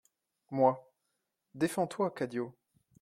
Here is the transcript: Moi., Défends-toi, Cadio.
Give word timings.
Moi., 0.49 0.81
Défends-toi, 1.53 2.09
Cadio. 2.09 2.55